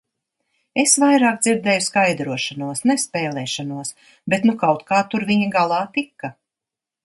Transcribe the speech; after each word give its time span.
Es 0.83 0.95
vairāk 1.03 1.37
dzirdēju 1.47 1.83
skaidrošanos, 1.89 2.81
ne 2.93 2.97
spēlēšanos, 3.03 3.95
bet 4.35 4.51
nu 4.51 4.59
kaut 4.67 4.85
kā 4.91 5.07
tur 5.15 5.31
viņi 5.33 5.55
galā 5.61 5.83
tika. 6.01 6.37